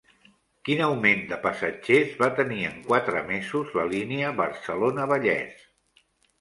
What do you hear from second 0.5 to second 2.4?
Quin augment de passatgers va